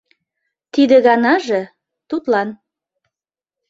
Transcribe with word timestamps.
Тиде 0.73 0.97
ганаже— 1.07 1.61
тудлан... 2.09 2.49